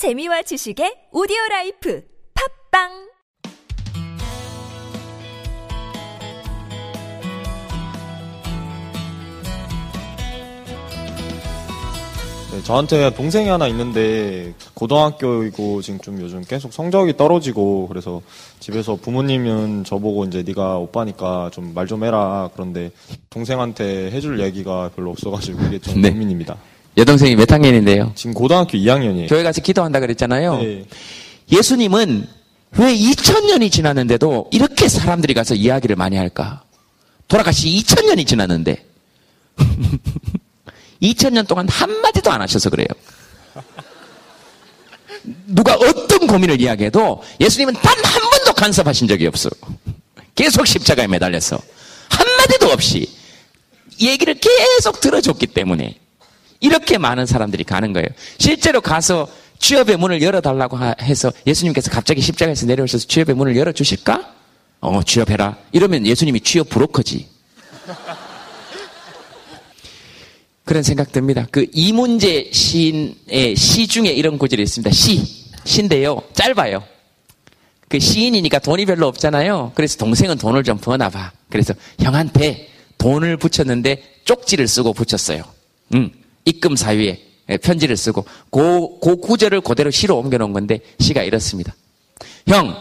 [0.00, 2.00] 재미와 지식의 오디오 라이프
[2.32, 2.88] 팟빵
[12.52, 18.22] 네, 저한테 동생이 하나 있는데 고등학교이고 지금 좀 요즘 계속 성적이 떨어지고 그래서
[18.58, 22.90] 집에서 부모님은 저보고 이제 네가 오빠니까 좀 말 좀 해라 그런데
[23.28, 26.10] 동생한테 해줄 얘기가 별로 없어가지고 이게 좀 네.
[26.10, 26.56] 고민입니다.
[26.96, 28.12] 여동생이 몇 학년인데요?
[28.14, 29.28] 지금 고등학교 2학년이에요.
[29.28, 30.58] 교회 가서 기도한다 그랬잖아요.
[30.58, 30.84] 네.
[31.52, 32.26] 예수님은
[32.78, 36.62] 왜 2000년이 지났는데도 이렇게 사람들이 가서 이야기를 많이 할까?
[37.28, 38.84] 돌아가시 2000년이 지났는데
[41.02, 42.86] 2000년 동안 한마디도 안 하셔서 그래요.
[45.46, 49.52] 누가 어떤 고민을 이야기해도 예수님은 단 한 번도 간섭하신 적이 없어요.
[50.34, 51.58] 계속 십자가에 매달려서
[52.10, 53.06] 한마디도 없이
[54.00, 55.96] 얘기를 계속 들어줬기 때문에
[56.60, 58.06] 이렇게 많은 사람들이 가는 거예요.
[58.38, 59.28] 실제로 가서
[59.58, 64.34] 취업의 문을 열어달라고 하- 해서 예수님께서 갑자기 십자가에서 내려오셔서 취업의 문을 열어주실까?
[64.80, 65.56] 어, 취업해라.
[65.72, 67.28] 이러면 예수님이 취업 브로커지.
[70.64, 71.46] 그런 생각 듭니다.
[71.50, 74.90] 그 이문재 시인의 시 중에 이런 구절이 있습니다.
[74.92, 75.22] 시.
[75.64, 76.22] 시인데요.
[76.34, 76.82] 짧아요.
[77.88, 79.72] 그 시인이니까 돈이 별로 없잖아요.
[79.74, 81.32] 그래서 동생은 돈을 좀 버나 봐.
[81.50, 85.42] 그래서 형한테 돈을 붙였는데 쪽지를 쓰고 붙였어요.
[85.94, 86.10] 음,
[86.44, 91.74] 입금 사유에 예, 편지를 쓰고 그, 그 구절을 그대로 시로 옮겨놓은 건데 시가 이렇습니다.
[92.46, 92.76] 형,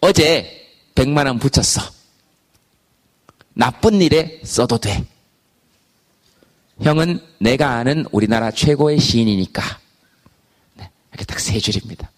[0.00, 1.82] 어제 100만 원 붙였어.
[3.54, 5.04] 나쁜 일에 써도 돼.
[6.82, 9.62] 형은 내가 아는 우리나라 최고의 시인이니까.
[10.74, 12.10] 네, 이렇게 딱 세 줄입니다.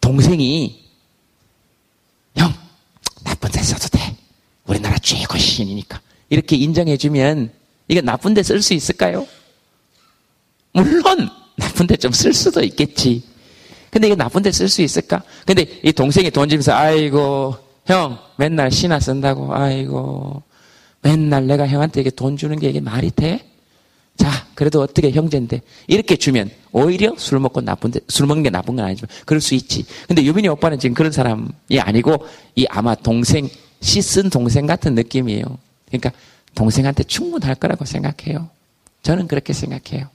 [0.00, 0.84] 동생이
[2.36, 2.52] 형
[3.22, 4.16] 나쁜 데 써도 돼.
[4.66, 6.00] 우리나라 최고 시인이니까.
[6.28, 7.52] 이렇게 인정해주면
[7.92, 9.26] 이거 나쁜 데 쓸 수 있을까요?
[10.72, 13.22] 물론 나쁜 데 좀 쓸 수도 있겠지.
[13.90, 15.22] 근데 이거 나쁜 데 쓸 수 있을까?
[15.44, 17.54] 근데 이 동생이 돈 주면서 아이고
[17.84, 20.42] 형 맨날 시나 쓴다고 아이고
[21.02, 23.44] 맨날 내가 형한테 이게 돈 주는 게 이게 말이 돼?
[24.16, 28.86] 자, 그래도 어떻게 형제인데 이렇게 주면 오히려 술 먹고 나쁜데 술 먹는 게 나쁜 건
[28.86, 29.84] 아니지만 그럴 수 있지.
[30.08, 32.24] 근데 유빈이 오빠는 지금 그런 사람이 아니고
[32.54, 33.48] 이 아마 동생
[33.80, 35.44] 시쓴 동생 같은 느낌이에요.
[35.88, 36.12] 그러니까
[36.54, 38.50] 동생한테 충분할 거라고 생각해요.
[39.02, 40.08] 저는 그렇게 생각해요.